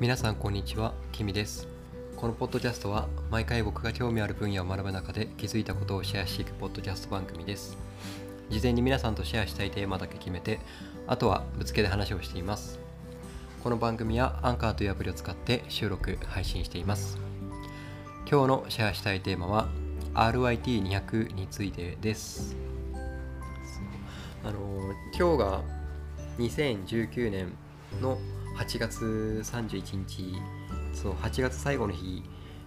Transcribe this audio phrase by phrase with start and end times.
[0.00, 1.66] 皆さんこんにちは、キミです。
[2.14, 7.76] このポッドキャストは毎回僕が興味ある分野を学ぶ中で気づいたことをシェアしていくポッドキャスト番組です。
[8.48, 10.60] 事前に皆さんとシェアしたいテーマだけ決めて、
[11.08, 12.78] あとはぶつけで話をしています。
[13.64, 17.18] この番組はアンカーというアプリを使って収録、配信しています。
[18.30, 19.68] 今日のシェアしたいテーマは
[20.14, 22.54] RIT200 についてです。
[24.44, 24.60] あの
[25.18, 25.62] 今日が
[26.38, 27.52] 2019年
[28.00, 28.16] の
[28.58, 30.34] 8月31日
[30.92, 32.22] そう8月最後の日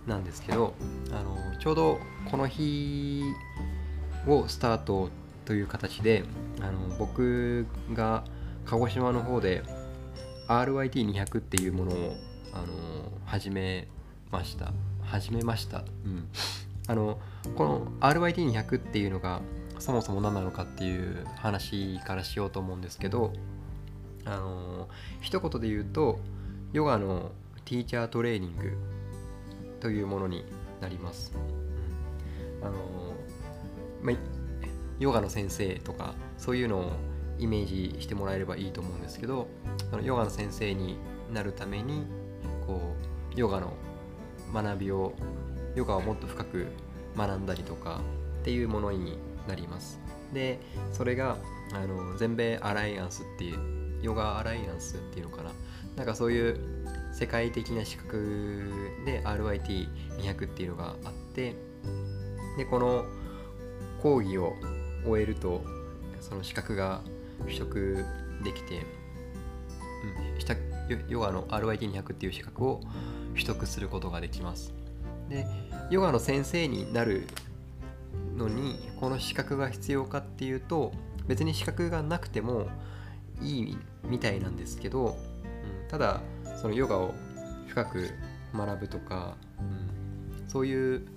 [0.07, 0.73] なんですけど
[1.11, 3.23] あのちょうどこの日
[4.27, 5.09] をスタート
[5.45, 6.23] という形で
[6.61, 8.23] あの僕が
[8.65, 9.63] 鹿児島の方で
[10.47, 12.15] RYT200 っていうものを
[12.53, 12.65] あの
[13.25, 13.87] 始め
[14.31, 14.71] ました。
[15.11, 16.27] 始めました、うん、
[16.87, 17.19] あの
[17.55, 19.41] この RYT200 っていうのが
[19.77, 23.33] そもそも何なのかっていう話からしようと思うんですけど
[24.25, 24.87] あの
[25.21, 26.19] 一言で言うと
[26.73, 27.31] ヨガの
[27.65, 28.77] ティーチャートレーニング
[29.79, 30.45] というものに
[30.79, 31.33] なります、
[32.61, 32.77] うん、あの
[34.01, 34.15] まあ
[34.99, 36.91] ヨガの先生とかそういうのを
[37.39, 39.47] イメージしてもらえればいいと思うんですけど
[39.89, 40.97] そのヨガの先生に
[41.33, 42.05] なるために
[42.67, 42.95] こ
[43.35, 43.73] うヨガの
[44.53, 45.13] 学びを
[45.75, 46.67] ヨガをもっと深く
[47.17, 48.01] 学んだりとか
[48.41, 49.99] っていうものになります。
[50.33, 50.59] で
[50.91, 51.37] それが
[51.73, 55.51] あの全米アライアンスっていうヨガアライアンスっていうのかな。
[55.95, 56.59] なんかそういう
[57.11, 58.71] 世界的な資格
[59.05, 61.55] で RIT200 っていうのがあって
[62.57, 63.05] でこの
[64.01, 64.53] 講義を
[65.05, 65.61] 終えると
[66.21, 67.01] その資格が
[67.41, 68.05] 取得
[68.43, 68.81] できて、
[70.89, 72.81] うん、ヨガの RIT200 っていう資格を
[73.33, 74.73] 取得することができます。
[75.29, 75.45] で
[75.89, 77.27] ヨガの先生になる
[78.35, 80.91] のにこの資格が必要かっていうと
[81.27, 82.67] 別に資格がなくても
[83.41, 86.21] いいみたいなんですけど、うん、ただ
[86.61, 87.13] そのヨガを
[87.67, 88.09] 深く
[88.53, 89.63] 学ぶとか、う
[90.45, 91.07] ん、そういう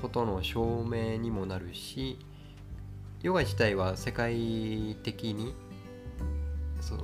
[0.00, 2.18] ことの証明にもなるし
[3.22, 5.54] ヨガ自体は世界的に
[6.80, 7.02] そう、う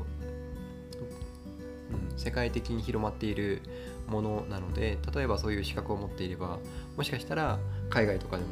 [2.14, 3.62] ん、世界的に広まっている
[4.06, 6.58] ものなので例えばそういう資格を持っていれば
[6.96, 7.58] もしかしたら
[7.90, 8.50] 海外とかでも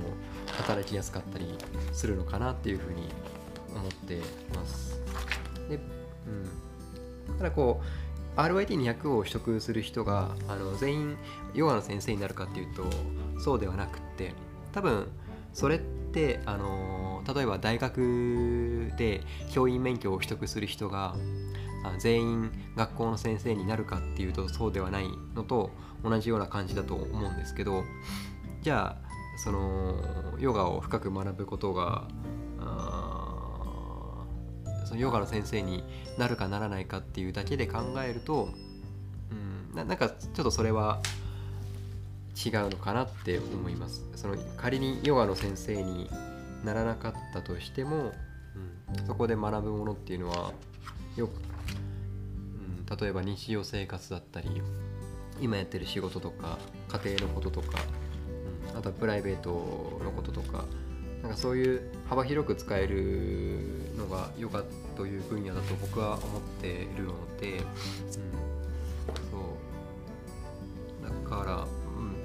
[0.56, 1.47] 働きやすかったり
[1.93, 3.09] するのかなっていうふうに
[3.75, 4.21] 思って
[4.55, 5.00] ます。
[5.69, 5.79] で
[6.27, 7.81] うん、ただこ
[8.37, 11.16] う RIT200 を取得する人があの全員
[11.55, 12.84] ヨガの先生になるかっていうと
[13.41, 14.32] そうではなくって
[14.72, 15.09] 多分
[15.53, 19.21] それってあの例えば大学で
[19.53, 21.15] 教員免許を取得する人が
[21.99, 25.71] 全員学校の先生になるかっていうとそうではないのと
[26.03, 27.82] 同じような感じだと思うんですけど
[28.62, 29.97] じゃあその
[30.38, 32.06] ヨガを深く学ぶことが
[34.93, 35.83] そのヨガの先生に
[36.19, 38.51] なるかならないかっていうだけで考えると、
[39.31, 41.01] うん、ななんかちょっとそれは
[42.37, 44.05] 違うのかなって思います。
[44.17, 46.11] その仮にヨガの先生に
[46.63, 48.13] ならなかったとしても、
[48.99, 50.53] うん、そこで学ぶものっていうのは
[51.17, 51.41] よく、
[52.91, 54.61] うん、例えば日常生活だったり
[55.41, 56.59] 今やってる仕事とか
[57.03, 57.79] 家庭のこととか、
[58.73, 60.67] うん、あとはプライベートのこととか
[61.22, 64.65] なんかそういう幅広く使えるのがヨガ
[64.97, 67.60] という分野だと僕は思っているので、うん、
[69.31, 69.38] そ
[71.00, 71.66] うだから、う
[72.00, 72.16] ん、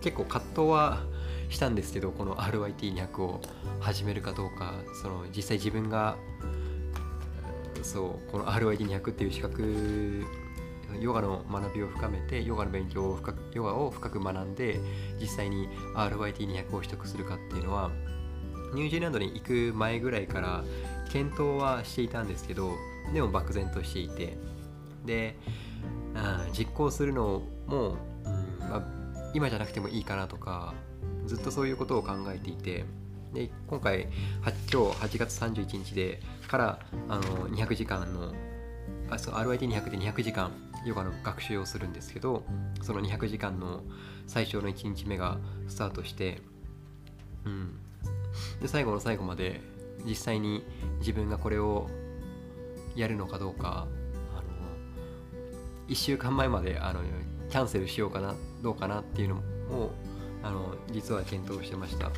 [0.00, 1.02] 結構葛藤は
[1.50, 3.40] したんですけどこの RIT200 を
[3.80, 6.16] 始めるかどうかその実際自分が
[7.82, 10.24] そうこの RIT200 っていう資格
[11.00, 14.80] ヨガの学びを深めてヨガの勉強を深くヨガを深く学んで
[15.20, 17.90] 実際に RYT200 を取得するかっていうのは
[18.74, 20.64] ニュージーランドに行く前ぐらいから
[21.10, 22.74] 検討はしていたんですけど
[23.12, 24.36] でも漠然としていて
[25.04, 25.36] で
[26.14, 28.82] あ実行するのも、うんまあ、
[29.34, 30.74] 今じゃなくてもいいかなとか
[31.26, 32.84] ずっとそういうことを考えていて
[33.32, 34.08] で今回
[34.42, 36.78] 今日8月31日でから
[37.08, 38.32] あの200時間の
[39.12, 40.50] あそう RIT200 で200時間
[40.86, 42.44] ヨガの学習をするんですけど
[42.80, 43.82] その200時間の
[44.26, 45.38] 最初の1日目が
[45.68, 46.40] スタートして、
[47.44, 47.78] うん、
[48.60, 49.60] で最後の最後まで
[50.04, 50.64] 実際に
[51.00, 51.88] 自分がこれを
[52.96, 53.86] やるのかどうか
[54.32, 54.42] あの
[55.88, 57.00] 1週間前まであの
[57.50, 59.92] キャンセルしようかなどうかなっていうのを
[60.42, 62.10] あの実は検討してました。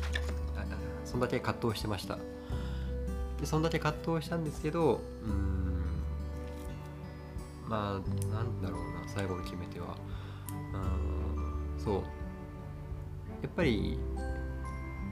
[1.03, 2.17] そんだけ葛藤してました。
[3.39, 5.64] でそんだけ葛藤したんですけどうん。
[7.67, 9.95] まあなんだろうな最後の決め手は。
[10.73, 10.77] う
[11.79, 11.93] んそう。
[13.41, 13.99] やっぱり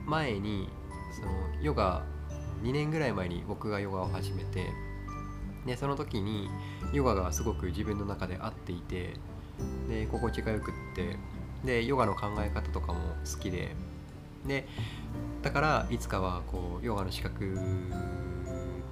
[0.06, 0.68] 前に
[1.14, 2.02] そのヨガ
[2.62, 4.66] 2年ぐらい前に僕がヨガを始めて
[5.66, 6.48] でその時に
[6.92, 9.14] ヨガがすごく自分の中で合っていて
[9.88, 11.16] で心地がよくって
[11.64, 13.74] でヨガの考え方とかも好きで
[14.46, 14.66] で
[15.42, 17.56] だからいつかはこうヨガの資格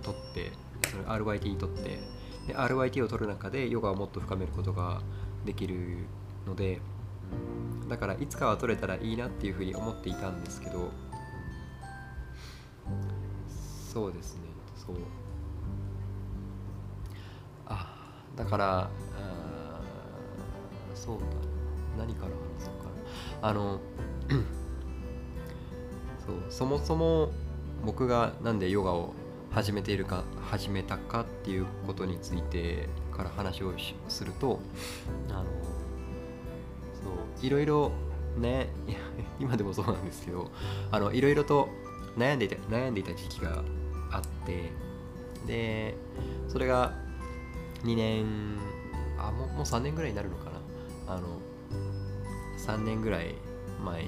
[0.03, 0.53] 取って
[0.89, 1.99] それ RYT 取って
[2.47, 5.03] で RYT を取る中でヨガをもっと深めることが
[5.45, 6.07] できる
[6.47, 6.81] ので
[7.89, 10.91] だからいつかは取れたらいいなっていうふうに思っていたんですけど
[13.93, 14.43] そうですね
[14.75, 14.97] そう。
[17.67, 17.95] あ
[18.37, 19.81] だからあ
[20.95, 21.25] そうだ
[21.99, 22.85] 何から話そうか
[23.43, 23.49] な。
[23.49, 23.79] あの
[26.27, 27.31] そうそもそも
[27.85, 29.13] 僕がなんでヨガを
[29.55, 33.73] 始めているか始めたかっていうことについてから話を
[34.09, 34.61] すると
[35.29, 35.45] あの
[36.95, 37.11] そ
[37.43, 37.93] ういろいろ
[38.39, 38.71] ね
[39.39, 40.51] 今でもそうなんですけど
[40.91, 41.69] あのいろいろと
[42.17, 43.63] 悩んでいた悩んでいた時期が
[44.11, 44.71] あって
[45.47, 45.97] で
[46.49, 46.93] それが
[47.85, 48.59] 2年
[49.19, 50.63] あもうもう3年ぐらいになるのかな。
[51.15, 51.41] あの
[52.59, 53.35] 3年ぐらい
[53.85, 54.05] 前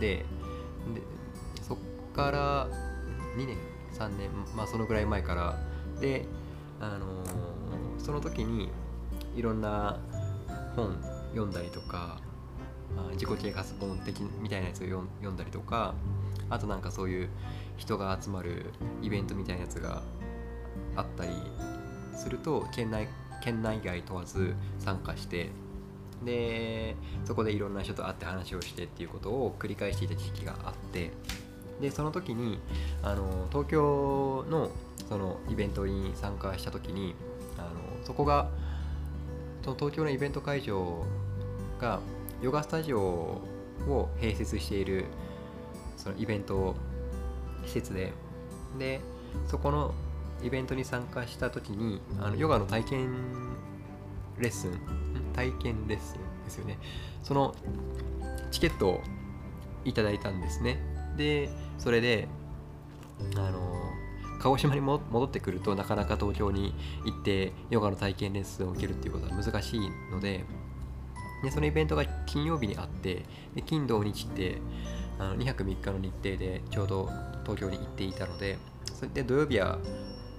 [0.00, 0.24] で
[1.60, 1.78] そっ
[2.14, 2.68] から
[3.36, 3.56] 2年
[4.06, 5.58] 3年まあそのぐらい前から。
[6.00, 6.26] で
[6.80, 8.68] あのー、その時に
[9.36, 10.00] いろんな
[10.74, 10.96] 本
[11.30, 12.20] 読んだりとか、
[12.96, 15.94] まあ、自己啓発本的みたいなやつを読んだりとか
[16.50, 17.28] あとなんかそういう
[17.76, 18.66] 人が集まる
[19.00, 20.02] イベントみたいなやつが
[20.96, 21.30] あったり
[22.16, 23.06] すると県内
[23.42, 25.50] 県内外問わず参加して
[26.24, 31.12] でそこでいろんな人と会って話をしてっていうことを繰り返していた時期があって
[31.80, 32.58] でその時に
[33.02, 34.70] あの東京の
[35.08, 37.14] そのイベントに参加した時に
[37.58, 37.70] あの
[38.04, 38.50] そこが
[39.62, 41.04] その東京のイベント会場
[41.80, 42.00] が
[42.40, 45.06] ヨガスタジオを併設している
[45.96, 46.74] そのイベント
[47.64, 48.12] 施設で
[48.78, 49.00] で
[49.48, 49.94] そこの
[50.42, 53.14] イベントに参加した時にあのヨガの体験
[54.38, 54.80] レッスン
[55.32, 56.78] 体験レッスンですよね。
[57.22, 57.54] その
[58.50, 59.00] チケットを
[59.84, 60.78] いただいたんですね。
[61.16, 62.28] でそれで
[63.36, 63.60] あの
[64.40, 66.74] 鹿児島に戻ってくるとなかなか東京に
[67.04, 69.80] 行ってヨガの体験レッスンを受けるっていうことは難しい
[70.10, 70.44] ので
[71.44, 73.24] でそのイベントが金曜日にあって
[73.54, 74.58] で金土日って
[75.18, 77.08] あの2泊3日の日程でちょうど
[77.44, 78.58] 東京に行っていたので
[78.94, 79.78] それで土曜日は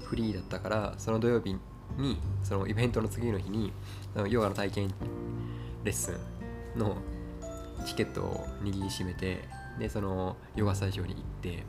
[0.04, 1.54] フリーだったからその土曜日
[1.98, 3.72] にそのイベントの次の日に
[4.30, 4.94] ヨガの体験
[5.84, 6.18] レッス
[6.76, 6.98] ンの
[7.86, 9.40] チケットを握りしめて
[9.80, 11.64] でそのヨガスタジオに行って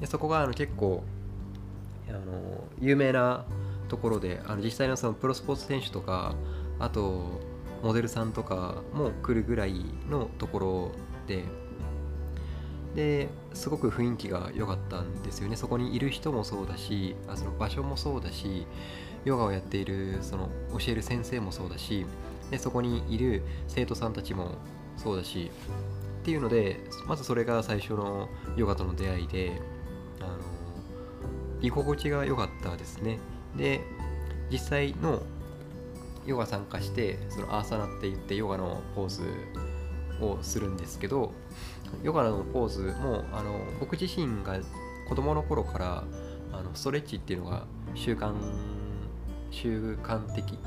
[0.00, 1.02] でそこがあの結構
[2.08, 3.44] あの有名な
[3.88, 6.34] ところであの実際のそのプロスポーツ選手とか
[6.78, 7.40] あと
[7.82, 10.92] モデルさんとかも来るぐらいのところ
[11.26, 11.44] で
[12.94, 15.54] ですごく雰囲気が良かったんですよね。
[15.54, 18.66] そこにいる人もそうだしあその場所もそうだし
[19.24, 22.06] ヨガをやっているその教える先生もそうだし
[22.50, 24.52] でそこにいる生徒さんたちも
[24.96, 25.50] そうだし
[26.20, 29.60] っていうのでまずそれが最初のヨガとの出会いで
[30.20, 30.38] あの
[31.62, 33.18] 居心地が良かったですね。
[33.56, 33.80] で
[34.50, 35.22] 実際の
[36.26, 39.22] ヨガ参加してそのアーサナって言ってヨガのポーズ
[40.20, 41.32] をするんですけど
[42.02, 44.58] ヨガのポーズもあの僕自身が
[45.08, 46.04] 子供の頃から
[46.52, 47.64] あのストレッチっていうのが
[47.94, 48.34] 習慣
[49.50, 50.58] 習慣的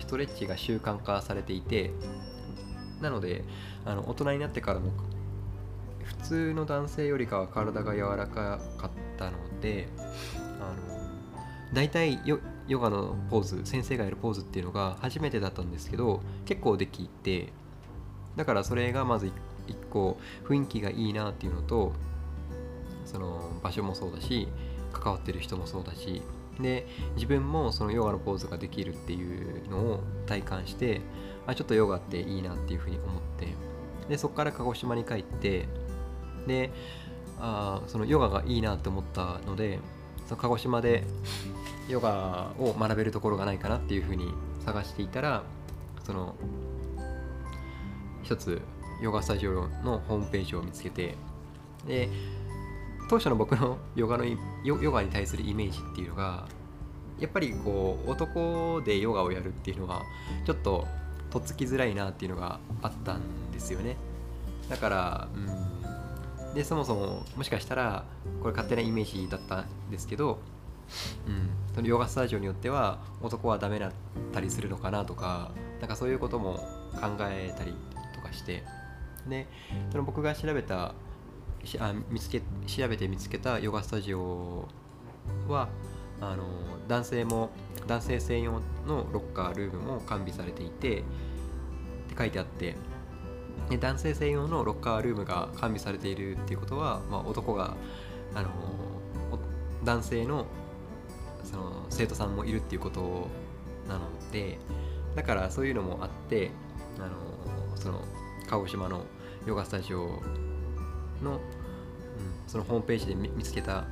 [0.00, 1.90] ストレッチが習慣化されていて
[3.00, 3.44] なので
[3.84, 4.92] あの大人になってからも
[6.04, 9.88] 普通の男性よりかは体が柔らかかったので
[10.60, 11.10] あの
[11.72, 17.52] 大体ヨヨガのポーズ先生がやるポーズっていうのが初めてだったんですけど結構できて
[18.36, 19.32] だからそれがまず
[19.66, 21.92] 一個雰囲気がいいなっていうのと
[23.04, 24.48] その場所もそうだし
[24.92, 26.22] 関わってる人もそうだし
[26.60, 31.00] で自分もそのヨガのポーズができるっていうのを体感して
[31.46, 33.70] あちょっとヨガっていいなっていうふうに思って。
[34.10, 35.68] でそこから鹿児島に帰って
[36.46, 36.72] で
[37.38, 39.78] あそのヨガがいいなって思ったので
[40.26, 41.04] その鹿児島で
[41.88, 44.32] ヨガを学べるところがないかなっていうふうに
[44.64, 45.44] 探していたら
[46.04, 46.34] その
[48.22, 48.60] 一つ
[49.00, 51.14] ヨガスタジオのホームページを見つけて
[51.86, 52.08] で
[53.08, 54.24] 当初の僕のヨガの
[54.64, 56.46] ヨガに対するイメージっていうのが
[57.18, 60.02] やっぱりこう男でヨガをやるっていうのは
[60.44, 60.86] ちょっと
[61.30, 63.20] とっつきづらいなっていうのがあったん
[63.52, 63.96] ですよね。
[64.68, 65.80] だからうん。
[66.54, 68.04] でそもそももしかしたら
[68.42, 70.40] これ勝手なイメージだったんですけど、
[71.26, 73.92] うん、そのヨガスタジオによっては男はダメだっ
[74.32, 76.54] たりするのかなとかなんかそういうことも
[76.94, 77.74] 考えたり
[78.14, 78.64] とかして
[79.28, 79.46] で
[79.92, 80.94] その僕が調べた
[81.78, 84.66] あ見つけ調べて見つけたヨガスタジオ
[85.46, 85.68] は
[86.20, 86.44] あの
[86.88, 87.50] 男性も
[87.86, 88.52] 男性専用
[88.86, 91.04] のロッカールームも完備されていてって
[92.18, 92.76] 書いてあって
[93.68, 97.76] で男性専用のロッカールームが完備されているっていうことは、まあ、男が
[98.34, 98.50] あの
[99.84, 100.46] 男性の
[101.44, 103.28] その生徒さんもいるっていうこと
[103.88, 104.00] なの
[104.32, 104.58] で
[105.14, 106.50] だからそういうのもあって
[106.98, 108.04] あのその
[108.48, 109.04] 鹿児島の
[109.46, 110.06] ヨガスタジオ
[111.22, 111.40] の、うん、
[112.46, 113.84] そのホームページで見つけた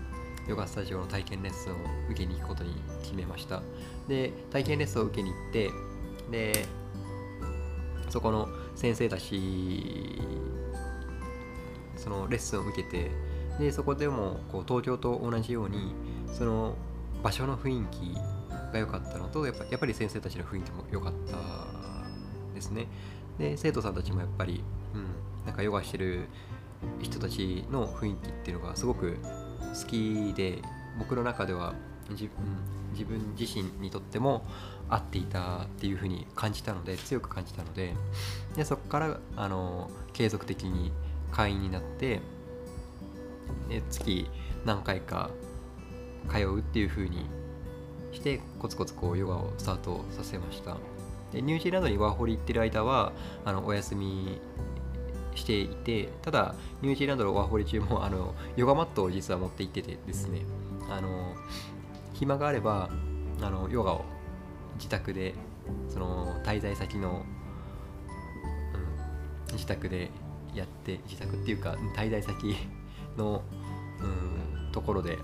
[0.48, 1.76] ヨガスタジオの体験レッスンを
[2.10, 3.62] 受けに行くことに決めました。
[4.08, 5.70] で体験レッスンを受けに行って
[6.30, 6.66] で
[8.08, 10.20] そこの先生たち
[11.96, 13.10] そのレッスンを受けて
[13.58, 15.92] でそこでもこう東京と同じように
[16.32, 16.76] その
[17.22, 18.14] 場所の雰囲気
[18.72, 21.36] が良かったのとやっぱやっぱり先生たちの雰囲気も良かった
[22.54, 22.86] ですね。
[23.38, 24.64] で生徒さんたちもやっぱり、
[24.94, 25.06] うん、
[25.46, 26.26] なんかヨガしてる
[27.02, 29.16] 人たちの雰囲気っていうのがすごく
[29.74, 30.62] 好きで
[30.98, 31.74] 僕の中では
[32.10, 32.30] 自,、うん、
[32.92, 34.44] 自分自身にとっても
[34.88, 37.94] 合っていたっていうふうに感じたので強く感じたので
[38.56, 40.92] でそこからあの継続的に
[41.30, 42.20] 会員になって
[43.68, 44.28] で月
[44.64, 45.30] 何回か
[46.30, 47.26] 通うっていうふうに
[48.12, 50.76] してコツコツこうヨガをスタートさせました。
[51.32, 53.12] でニュージーランドにワーホリ行ってる間は
[53.44, 54.40] あのお休み
[55.38, 60.42] していてただニュージーランドのワーホリ中もあのヨガマットを実は持って行っててですね
[60.90, 61.34] あの
[62.14, 62.90] 暇があれば
[63.40, 64.04] あのヨガを
[64.76, 65.34] 自宅で
[65.88, 67.24] その滞在先の、
[69.48, 70.10] うん、自宅で
[70.54, 72.56] やって自宅っていうか滞在先
[73.16, 73.42] の、
[74.00, 75.18] うん、ところで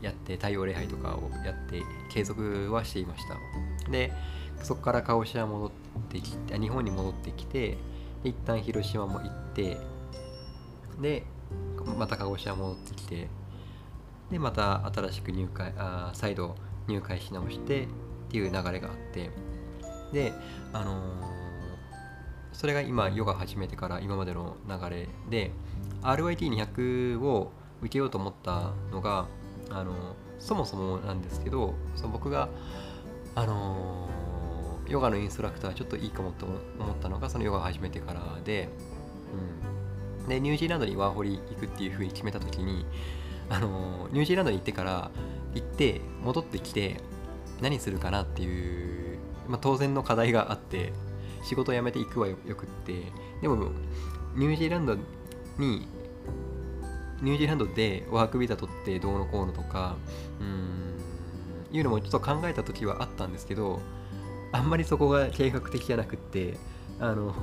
[0.00, 3.90] やって太陽礼拝とかをやって継続はしていました。
[3.90, 4.12] で
[4.62, 5.70] そこから鹿児島戻っ
[6.08, 7.78] てきて日本に戻ってきて
[8.24, 9.78] 一旦広島も行って
[11.00, 11.24] で
[11.96, 13.28] また鹿児島戻ってきて
[14.30, 16.54] でまた新しく入会あ再度
[16.86, 17.86] 入会し直してっ
[18.30, 19.30] ていう流れがあって
[20.12, 20.32] で
[20.72, 21.00] あのー、
[22.52, 25.52] それが今ヨガ始めてから今までの流れで
[26.02, 29.26] RYT200 を受けようと思ったのが
[29.70, 29.94] あのー、
[30.38, 32.48] そもそもなんですけどその僕が
[33.34, 33.87] あのー、
[34.88, 36.46] ヨガのインストラクターちょっといいかもと
[36.78, 38.68] 思ったのがそのヨガを始めてからで、
[40.22, 42.86] うん、でニュージーランドにワーホリ行くっていうふうに決めた時に
[43.50, 45.10] あのニュージーランドに行ってから
[45.54, 47.00] 行って戻ってきて
[47.60, 49.18] 何するかなっていう、
[49.48, 50.92] まあ、当然の課題があって
[51.42, 53.12] 仕事辞めていくはよくって。
[53.40, 53.70] でも
[54.34, 54.96] ニュージーランド
[55.58, 55.86] に
[57.22, 59.96] ニュージーランドでワークビザ取ってどうのこうのとか
[60.40, 60.78] うん。
[61.70, 63.80] いうのもちょっと考えた時はあったんですけど
[64.52, 66.56] あんまりそこが計画的じゃなくって
[67.00, 67.34] あの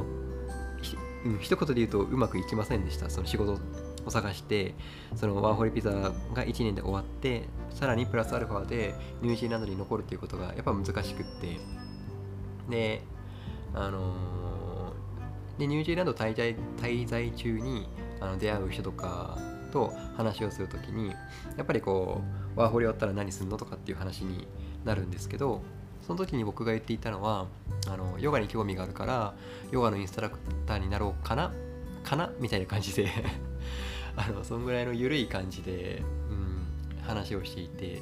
[1.25, 3.09] うん、一言で言うとうまくいきませんでした。
[3.09, 3.57] その仕事
[4.05, 4.75] を探して
[5.15, 8.93] そのワーホリピザが1年で終わってさらにプラスアルファで
[9.24, 11.59] ニュージーランドに残るっていうことがやっぱ難しくって。
[12.69, 13.01] で
[13.74, 17.88] あのー、でニュージーランド滞在滞在中に
[18.19, 19.38] あの出会う人とか
[19.71, 21.09] と話をするときに
[21.57, 22.21] やっぱりこ
[22.55, 24.47] うワーホリ終わったら何するのとかっていう話に
[24.85, 25.62] なるんですけど
[26.05, 27.47] その時に僕が言っていたのは
[27.88, 29.33] あのヨガに興味があるから
[29.71, 31.51] ヨガのインストラクターになろうかな
[32.03, 33.09] かなみたいな感じで
[34.15, 38.01] あのそんぐらいの緩い感じで、うん、話をしていて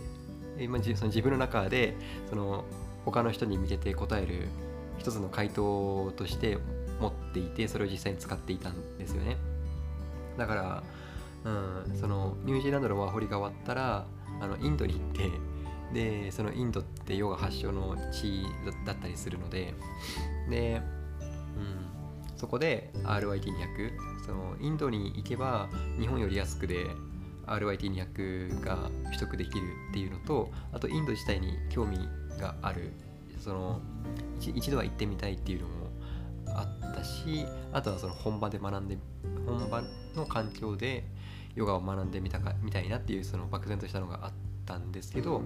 [0.60, 1.96] 今その自分の中で
[2.30, 2.66] その
[3.06, 4.48] 他の人に向けて答える
[4.98, 6.58] 一つの回答として
[7.00, 9.38] 持っていてそれを実際に使っていたんですよね。
[10.38, 10.84] だから、
[11.46, 14.06] うん、そのニュージーランドのワーホリが終わったら
[14.40, 15.32] あのインドに行って
[15.94, 18.44] でそのインドってヨガ発祥の地
[18.86, 19.74] だったりするので
[20.50, 20.82] で、
[21.58, 25.70] うん、そこで RYT200 そのインドに行けば
[26.00, 26.88] 日本より安くで
[27.46, 31.98] RYT200 が取得できるっていうのとあとインド自体に興味
[32.40, 32.94] がある
[33.40, 33.82] その
[34.40, 35.74] 一度は行ってみたいっていうのも
[36.48, 38.98] あったしあとはその本場で学んで
[39.46, 39.84] 本場
[40.16, 41.04] の環境で
[41.56, 44.32] ヨガを学んでみたかみたいなっていうその漠然としたのがあっ
[44.66, 45.42] たんですけど、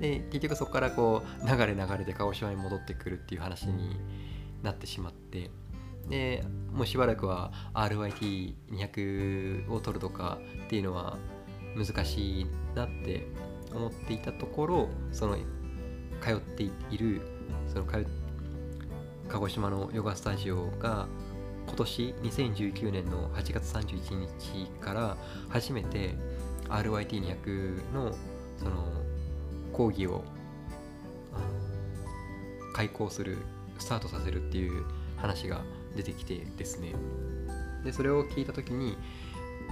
[0.00, 3.96] で結局そこからこう流れ流れで鹿児島に戻ってくるっていう話に
[4.62, 5.50] なってしまって
[6.08, 11.16] でもうしばらくは RYT200 を取るとかっていうのは
[11.76, 13.26] 難しいなって
[13.74, 15.36] 思っていたところその
[16.20, 17.22] 通っている
[17.66, 18.06] その通
[19.28, 21.06] 鹿児島のヨガスタジオが
[21.66, 25.16] 今年2019年の8月31日から
[25.48, 26.14] 初めて
[26.68, 28.14] RYT200 の
[28.56, 29.05] その
[29.76, 30.24] 講義を
[32.74, 33.36] 開講する
[33.78, 34.84] スタートさせるっていう
[35.18, 35.60] 話が
[35.94, 36.94] 出てきてですね。
[37.84, 38.96] でそれを聞いた時に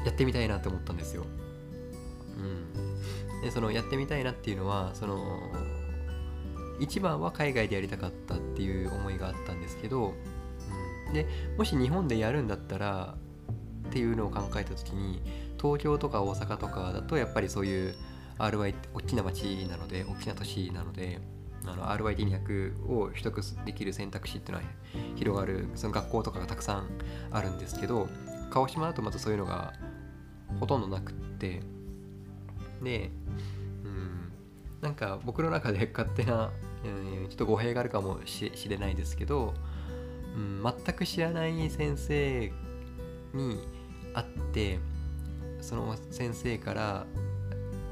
[0.04, 1.24] やってみたいなって思ったんですよ、
[2.36, 5.40] うん、でそのやってみたいなっていうのはその
[6.78, 10.12] 一番は海外でやりたかったっていう思いがあったんですけど、
[11.08, 13.14] うん、でもし日本でやるんだったら
[13.88, 15.22] っていうのを考えた時に
[15.60, 17.94] 東京とか大阪とかだとやっぱりそういう
[18.38, 21.20] RY って大きな町なので大きな都市なので
[21.66, 24.70] あの RYT200 を取得できる選択肢っていうのは
[25.16, 26.88] 広がるその学校とかがたくさん
[27.30, 28.08] あるんですけど
[28.50, 29.72] 鹿児島だとまたそういうのが
[30.60, 31.60] ほとんどなくって
[32.82, 33.10] で
[33.84, 34.32] うん
[34.80, 36.50] なんか僕の中で 勝手な、
[36.84, 39.54] うん、ちょっと語弊があるかもしれないですけど、
[40.36, 42.52] うん、全く知らない先生
[43.32, 43.66] に
[44.12, 44.78] 会って
[45.60, 47.06] その先生から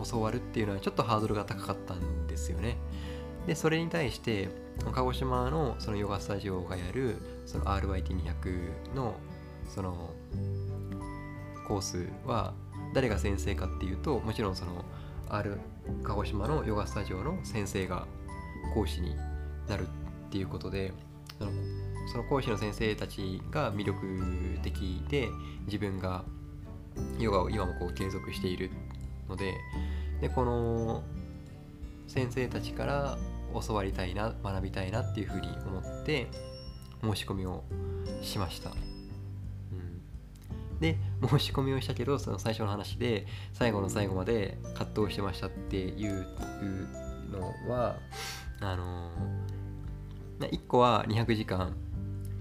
[0.05, 2.77] 教わるっていうのはちょっとハードルが高かったんですよね。
[3.47, 4.49] でそれに対して
[4.93, 7.17] 鹿児島のそのヨガスタジオがやる
[7.47, 9.15] その RYT200 の
[9.69, 10.11] その
[11.67, 12.53] コースは
[12.95, 14.85] 誰が先生かっていうともちろんその
[15.29, 15.59] R
[16.05, 18.07] 鹿児島のヨガスタジオの先生が
[18.75, 19.17] 講師に
[19.69, 19.87] なる
[20.27, 20.93] っていうことで
[21.39, 21.53] その
[22.11, 24.01] その講師の先生たちが魅力
[24.63, 25.29] 的で
[25.67, 26.25] 自分が
[27.19, 28.71] ヨガを今もこう継続している
[29.29, 29.55] ので
[30.23, 31.03] でこの
[32.07, 33.19] 先生たちから
[33.67, 36.29] 教わりたいな学びたいなっていうふうに思って
[37.03, 37.65] 申し込みを
[38.23, 38.75] しました、う
[40.77, 40.97] ん、で
[41.29, 46.25] 申し込みをしたけどその最初の話で最後の最後まで葛藤してましたっていう
[47.33, 47.97] のは
[48.61, 49.11] あの
[50.39, 51.75] 1個は200時間。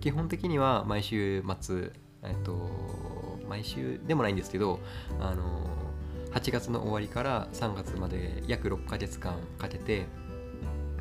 [0.01, 1.91] 基本的には毎週末
[2.23, 4.79] えっと毎週でもないんですけど
[5.19, 5.90] あの
[6.33, 10.05] 8月の終わりから3月まで約6ヶ月間かけて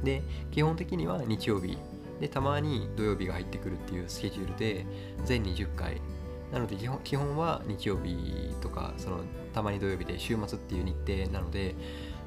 [0.02, 1.78] で基本的には日曜日。
[2.20, 4.84] でたまに土曜日が入ってくるっていうスケジュールで
[5.25, 6.02] 全20回。
[6.52, 9.20] なので基本基本は日曜日とかその
[9.54, 11.76] たまに土曜日で週末っていう日程なので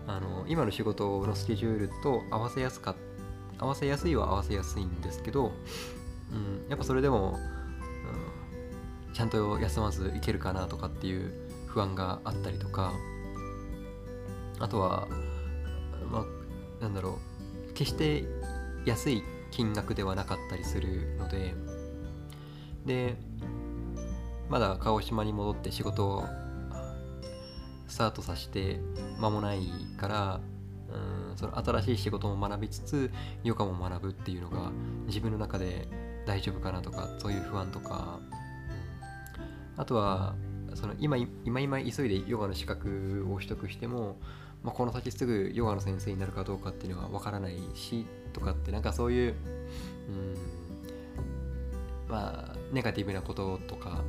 [0.07, 2.95] あの今の仕事のスケジュールと合わせやすか
[3.60, 5.51] 合わせやすいは合わせやすいんですけど、
[6.32, 7.39] うん、やっぱそれでも、
[9.08, 11.34] うん、ちゃんと休まずいけるかなとかっていう
[11.73, 12.93] 不安があったりとか
[14.59, 15.07] あとは
[16.12, 17.17] まあなんだろ
[17.69, 18.23] う決して
[18.86, 21.55] 安い金額ではなかったりするので
[22.86, 23.15] で
[24.49, 26.25] まだ鹿児島に戻って仕事を
[27.88, 28.79] スタートさせて
[29.19, 29.62] 間もない
[29.97, 30.41] から
[31.31, 33.12] うんその新しい仕事も学びつつ
[33.43, 34.71] ヨガも学ぶっていうのが
[35.07, 35.88] 自分の中で
[36.27, 38.19] 大丈夫かなとかそういう不安とか
[39.75, 40.36] あとは
[40.75, 44.17] その今今今急いでヨガの資格を取得しても、
[44.63, 49.36] まあ、この先すぐヨガの先生になるかどうかっていうのは分からないしとかってなんかそういう、
[50.09, 50.63] うん
[52.07, 54.03] まあ、ネガティブなこととか、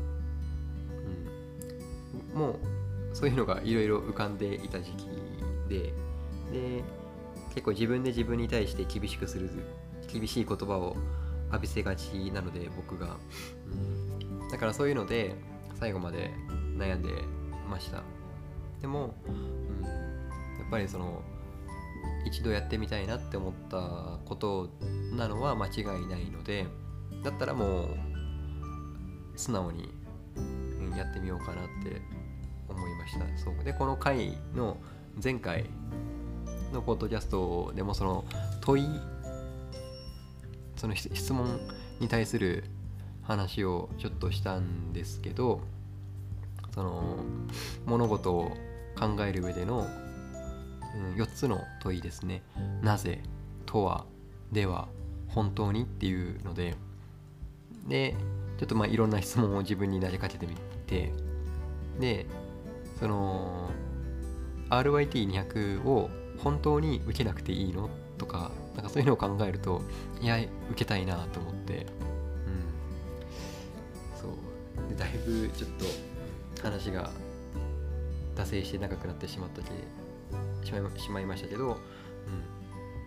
[2.34, 2.56] うん、もう
[3.14, 5.06] そういうのがいろいろ浮かんでいた時期
[5.68, 5.92] で
[6.52, 6.84] で
[7.54, 9.48] 結構自分で自分に対して厳しくする
[10.12, 10.96] 厳しい言葉を
[11.48, 13.16] 浴びせがちなので僕が、
[13.66, 15.36] うん、だからそういうので
[15.84, 16.30] 最後まで
[16.78, 17.10] 悩んで
[17.68, 18.02] ました。
[18.80, 19.90] でも、うん、や
[20.66, 21.20] っぱりその
[22.24, 24.70] 一度やってみたいなって思ったこと
[25.12, 26.66] なのは間違いないので
[27.22, 27.88] だったらもう
[29.36, 29.90] 素直に、
[30.80, 32.00] うん、やってみようかなって
[32.66, 33.26] 思いました。
[33.36, 33.62] そう。
[33.62, 34.78] でこの回の
[35.22, 35.66] 前回
[36.72, 38.24] のポッドキャストでもその
[38.62, 38.86] 問い
[40.76, 41.60] その質問
[42.00, 42.64] に対する
[43.20, 45.60] 話をちょっとしたんですけど
[46.74, 47.16] その
[47.86, 48.50] 物事を
[48.98, 49.86] 考える上での、
[50.96, 52.42] うん、4つの問いですね。
[52.82, 53.22] なぜ
[53.64, 54.06] とは
[54.50, 54.88] では
[55.28, 56.76] 本当にっていうので。
[57.86, 58.16] で
[58.58, 60.56] ちょっとまあいろんな質問を自分に投げかけてみ
[60.86, 61.12] て。
[62.00, 62.26] で
[62.98, 63.70] その
[64.70, 69.82] RYT200 を本当に受けなくていいのとかなんかそういうのを考えると
[70.20, 71.74] いや受けたいなと思って。
[71.74, 71.86] うん。
[74.20, 74.88] そう。
[74.88, 76.13] でだいぶちょっと
[76.64, 77.10] 話が
[78.34, 79.70] 惰性して長くなってしまったけ
[80.66, 81.78] しまいしまいましたけど、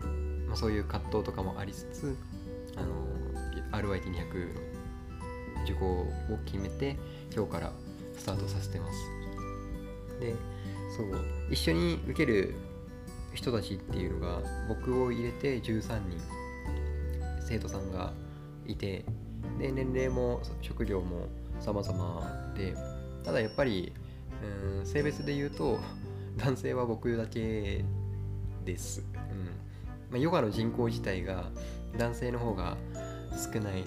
[0.03, 0.47] うん。
[0.47, 2.15] まあ、そういう葛藤とかもありつつ
[2.75, 2.93] あの
[3.71, 4.53] RYT200
[5.55, 6.07] の受講を
[6.45, 6.95] 決めて
[7.35, 7.71] 今日から
[8.15, 8.99] スタートさせてます。
[10.19, 10.33] で
[10.95, 11.07] そう
[11.51, 12.55] 一緒に受ける
[13.33, 16.19] 人たちっていうのが僕を入れて13人
[17.41, 18.13] 生徒さんが
[18.65, 19.03] いて
[19.59, 21.27] で年齢も職業も
[21.59, 22.75] 様々で
[23.27, 23.91] ただやっぱり、
[24.79, 25.79] うん、性別で言うと
[26.37, 27.83] 男性は僕だけ
[28.63, 29.45] です、うん。
[30.11, 31.51] まあ、ヨガの人口自体が
[31.97, 32.77] 男性の方が
[33.53, 33.83] 少ない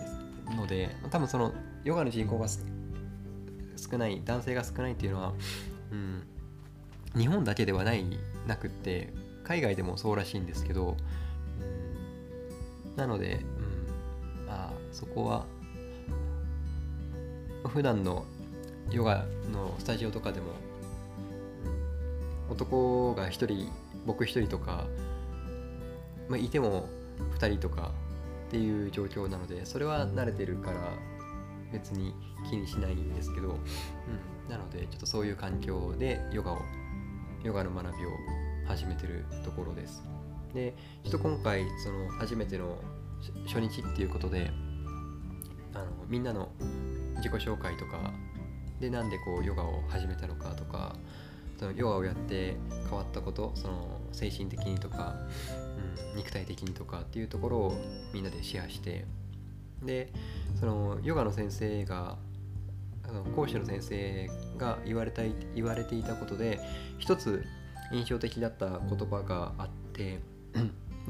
[0.55, 5.33] ので多分そのヨガの人口が少ない男性が少ないっていうのは、
[5.91, 6.23] うん、
[7.17, 8.05] 日本だけではない
[8.47, 10.99] なくって海外でもそうらしいんですけど、
[12.91, 13.43] うん、なので、
[14.41, 15.47] うん、まあそこは
[17.69, 18.27] 普段の
[18.91, 20.53] ヨガのスタジオとかでも
[22.49, 23.71] 男が1人
[24.07, 24.87] 僕1人とか、
[26.29, 26.89] まあ、いても
[27.39, 27.93] 2人とか
[28.49, 30.77] っていう状況なのでそれは慣れてるから
[31.73, 32.15] 別に
[32.49, 36.59] 気にしないんですけど、うん、なのでちょっとそういう環境でヨガを
[37.45, 38.11] ヨガの学びを
[38.67, 40.03] 始めてるところです。
[40.53, 40.75] で
[41.05, 42.77] ちょっと今回その初めての
[43.47, 44.51] 初日っていうことで
[45.75, 46.51] あのみんなの
[47.17, 48.13] 自己紹介とか
[48.81, 50.97] でなんでこうヨガを始めたのかとか
[51.59, 52.57] そのヨガをやって
[52.89, 55.15] 変わったことその精神的にとか、
[56.13, 57.75] うん、肉体的にとかっていうところを
[58.15, 59.05] みんなでシェアして
[59.83, 60.11] で
[60.59, 62.17] そのヨガの先生が
[63.07, 65.23] あの講師の先生が言われた
[65.55, 66.61] 言われていたことで
[66.99, 67.45] 一つ
[67.93, 70.21] 印象的だった言葉があって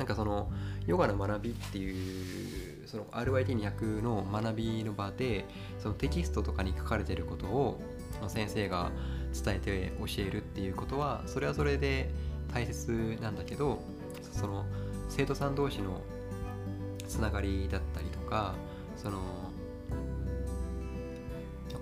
[0.01, 0.51] なんかその
[0.87, 5.45] ヨガの学びっていうその RYT200 の学びの場で
[5.79, 7.83] そのテキストとかに書かれていることを
[8.27, 8.91] 先生が
[9.45, 12.09] 伝えて教えるっていうことはそれはそれで
[12.51, 13.83] 大切なんだけど
[14.33, 14.65] その
[15.11, 16.01] 生徒さん同士の
[17.07, 18.55] つながりだったりとか
[18.97, 19.19] その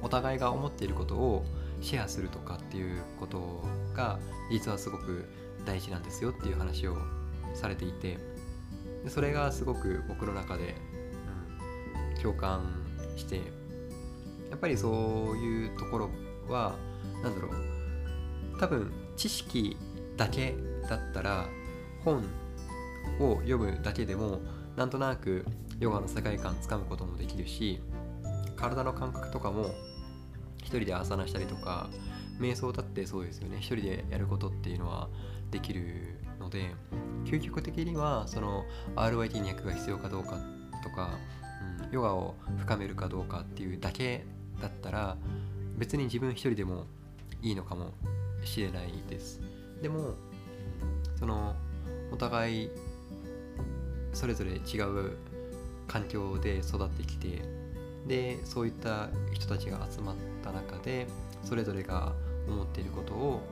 [0.02, 1.44] お互いが思っていることを
[1.82, 3.62] シェアするとかっていうこと
[3.94, 4.18] が
[4.50, 5.24] 実はすごく
[5.64, 6.96] 大事なんですよっていう話を
[7.54, 8.18] されていて
[9.04, 10.74] でそれがすごく僕の中で、
[12.16, 12.84] うん、共感
[13.16, 13.36] して
[14.50, 16.10] やっぱりそういうところ
[16.48, 16.76] は
[17.22, 19.76] 何だろう多分知識
[20.16, 20.54] だけ
[20.88, 21.46] だったら
[22.04, 22.24] 本
[23.20, 24.40] を読むだけでも
[24.76, 25.44] なんとなく
[25.80, 27.80] ヨガの世界観つかむこともできるし
[28.56, 29.70] 体の感覚とかも
[30.58, 31.88] 一人で朝なしたりとか
[32.40, 33.56] 瞑想だってそうですよね。
[33.58, 35.08] 一人でやることっていうのは
[35.50, 36.17] できる
[36.48, 36.74] ので
[37.26, 38.64] 究極的にはその
[38.96, 40.38] RYT200 が必要かどうか
[40.82, 41.18] とか、
[41.84, 44.24] うん、ヨガを深めるかどうかっていうだけ
[44.60, 45.16] だったら
[45.76, 46.86] 別に自分一人でも
[47.42, 47.92] いいのかも
[48.44, 49.40] しれないです。
[49.82, 50.14] でも
[51.18, 51.54] その
[52.10, 52.70] お互い
[54.12, 55.16] それぞれ違う
[55.86, 57.42] 環境で育ってきて
[58.06, 61.06] でそういった人たちが集まった中で
[61.44, 62.14] それぞれが
[62.48, 63.42] 思っていることを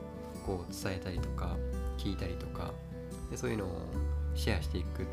[0.45, 1.55] こう伝えたりとか
[1.97, 2.73] 聞いたりとか
[3.29, 3.81] でそういうのを
[4.35, 5.05] シェアしていくっ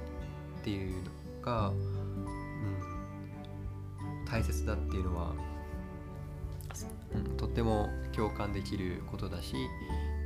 [0.62, 1.11] ていうの
[1.42, 2.27] が、うん、
[4.24, 5.33] 大切だっていうのは、
[7.14, 9.55] うん、とっても共感できることだし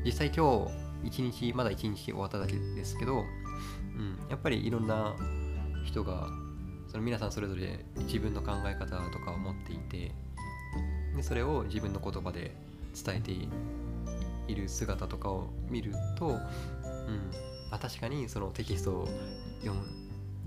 [0.05, 0.67] 実際今
[1.03, 3.25] 日一日まだ一日終わっただけですけど、
[3.97, 5.15] うん、やっぱりいろんな
[5.85, 6.29] 人が
[6.89, 10.13] その皆さんそれぞれ自分の考え方とかを持っていて
[11.17, 12.55] でそれを自分の言葉で
[12.95, 16.39] 伝えている姿とかを見ると、うん
[17.77, 19.09] あ、確かにそのテキスト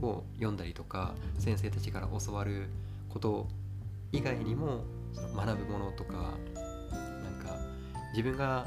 [0.01, 2.67] を読んだりとか先生たちから教わる
[3.09, 3.47] こと
[4.11, 7.57] 以外にもその学ぶものとかなんか
[8.13, 8.65] 自分が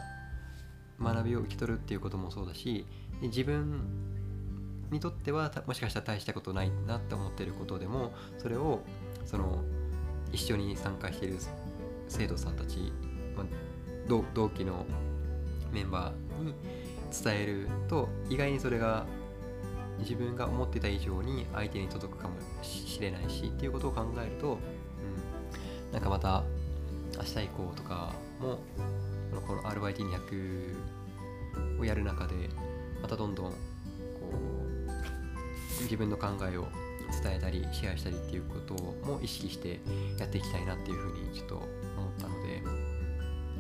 [1.01, 2.87] 学びを受け取るっていうこともそうだし
[3.21, 3.81] 自分
[4.91, 8.81] にとってはもしかしたら大したことないなって思ってることでもそれを
[9.25, 9.63] その
[10.33, 11.39] 一緒に参加している
[12.09, 12.93] 生徒さんたち、
[13.37, 13.47] まあ、
[14.35, 14.85] 同期の
[15.73, 16.55] メンバーに
[17.23, 19.07] 伝えると意外にそれが
[20.01, 24.59] 自分が思ってた以上に相手に届くかもしれないしっていうことを考えると、
[25.89, 26.43] うん、なんかまた
[27.17, 28.59] 明日以降とかも
[29.47, 30.75] この RYT200
[31.81, 32.35] をやる中で
[33.01, 33.57] またどんどんこ
[35.79, 36.67] う自分の考えを
[37.23, 39.81] 伝えたりシェアしたりっていうことも意識して
[40.19, 41.69] やっていきたいなっていうふうにちょっと思っ
[42.19, 42.63] たので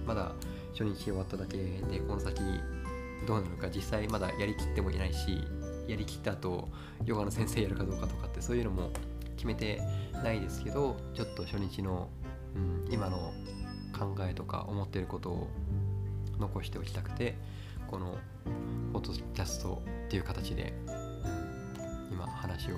[0.07, 0.33] まだ
[0.73, 2.41] 初日終わっただけでこの先
[3.25, 5.45] どうなのか実際まだやりきってもいないし
[5.89, 6.69] やりきった後
[7.05, 8.91] ヨガの先生やるかどうかとかってそういうのも
[9.37, 9.81] 決めて
[10.23, 12.09] ないですけどちょっと初日の、
[12.57, 13.33] うん、今の
[13.99, 15.49] 考えとか思ってることを
[16.39, 17.37] 残しておきたくて
[17.91, 18.17] この
[18.93, 22.77] フォトキャストっていう形で、うん、今話を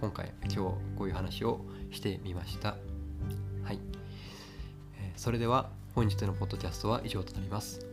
[0.00, 2.76] 今回今日こういう話をしてみました。
[3.64, 3.78] はい、
[5.00, 7.85] えー、それでは本日のポッドキャストは以上となります。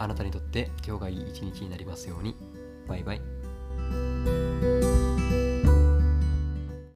[0.00, 2.34] あなたにとって今日がいい一日になりますように。
[2.88, 4.79] バイバイ。